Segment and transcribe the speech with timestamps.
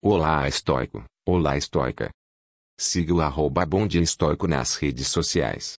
[0.00, 2.08] Olá estoico, olá estoica.
[2.78, 5.74] Siga o arroba bonde estoico nas redes sociais.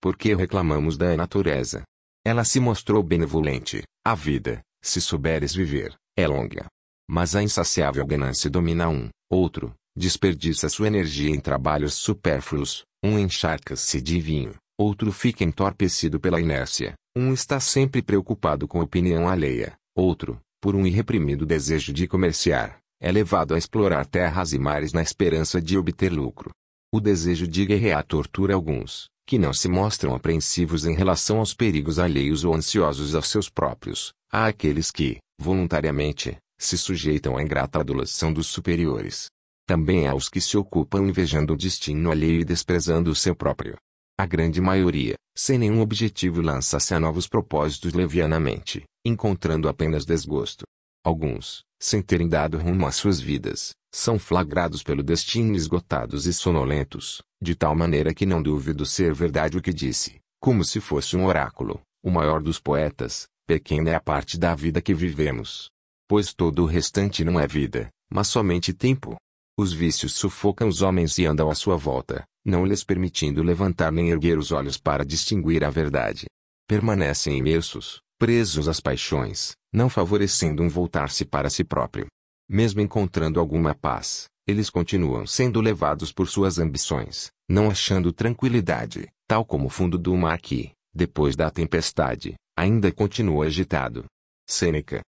[0.00, 1.82] Por que reclamamos da natureza?
[2.24, 6.66] Ela se mostrou benevolente, a vida, se souberes viver, é longa.
[7.10, 14.00] Mas a insaciável ganância domina um, outro, desperdiça sua energia em trabalhos supérfluos, um encharca-se
[14.00, 19.74] de vinho, outro fica entorpecido pela inércia, um está sempre preocupado com a opinião alheia,
[19.96, 25.02] outro, por um irreprimido desejo de comerciar, é levado a explorar terras e mares na
[25.02, 26.50] esperança de obter lucro.
[26.92, 31.98] O desejo de guerrear tortura alguns, que não se mostram apreensivos em relação aos perigos
[31.98, 34.12] alheios ou ansiosos aos seus próprios.
[34.32, 39.26] Há aqueles que, voluntariamente, se sujeitam à ingrata adulação dos superiores.
[39.66, 43.76] Também há os que se ocupam invejando o destino alheio e desprezando o seu próprio.
[44.18, 50.64] A grande maioria, sem nenhum objetivo lança-se a novos propósitos levianamente, encontrando apenas desgosto.
[51.04, 57.22] Alguns, sem terem dado rumo às suas vidas, são flagrados pelo destino esgotados e sonolentos,
[57.40, 61.24] de tal maneira que não duvido ser verdade o que disse, como se fosse um
[61.24, 65.70] oráculo, o maior dos poetas, pequena é a parte da vida que vivemos.
[66.06, 69.16] Pois todo o restante não é vida, mas somente tempo.
[69.58, 74.10] Os vícios sufocam os homens e andam à sua volta, não lhes permitindo levantar nem
[74.10, 76.26] erguer os olhos para distinguir a verdade.
[76.68, 82.06] Permanecem imersos, presos às paixões, não favorecendo um voltar-se para si próprio.
[82.48, 89.44] Mesmo encontrando alguma paz, eles continuam sendo levados por suas ambições, não achando tranquilidade, tal
[89.44, 94.04] como o fundo do mar que, depois da tempestade, ainda continua agitado.
[94.48, 95.02] Sêneca.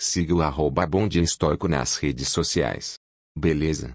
[0.00, 2.94] Siga o arroba Bonde Estoico nas redes sociais.
[3.36, 3.86] Beleza?